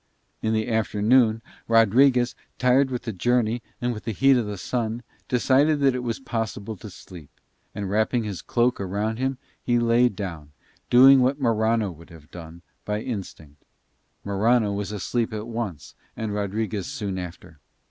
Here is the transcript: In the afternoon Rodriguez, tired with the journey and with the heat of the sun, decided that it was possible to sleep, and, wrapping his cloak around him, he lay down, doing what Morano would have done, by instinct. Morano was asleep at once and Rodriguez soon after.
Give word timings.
In 0.41 0.53
the 0.53 0.67
afternoon 0.67 1.43
Rodriguez, 1.67 2.33
tired 2.57 2.89
with 2.89 3.03
the 3.03 3.13
journey 3.13 3.61
and 3.79 3.93
with 3.93 4.05
the 4.05 4.13
heat 4.13 4.35
of 4.35 4.47
the 4.47 4.57
sun, 4.57 5.03
decided 5.27 5.79
that 5.81 5.93
it 5.93 6.01
was 6.01 6.19
possible 6.19 6.75
to 6.77 6.89
sleep, 6.89 7.29
and, 7.75 7.87
wrapping 7.87 8.23
his 8.23 8.41
cloak 8.41 8.81
around 8.81 9.17
him, 9.19 9.37
he 9.61 9.77
lay 9.77 10.09
down, 10.09 10.53
doing 10.89 11.21
what 11.21 11.39
Morano 11.39 11.91
would 11.91 12.09
have 12.09 12.31
done, 12.31 12.63
by 12.83 12.99
instinct. 12.99 13.63
Morano 14.25 14.73
was 14.73 14.91
asleep 14.91 15.31
at 15.31 15.45
once 15.45 15.93
and 16.17 16.33
Rodriguez 16.33 16.87
soon 16.87 17.19
after. 17.19 17.59